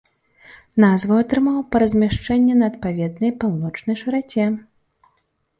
Назву 0.83 1.17
атрымаў 1.23 1.59
па 1.75 1.81
размяшчэнні 1.83 2.55
на 2.63 2.71
адпаведнай 2.71 3.31
паўночнай 3.45 3.95
шыраце. 4.01 4.49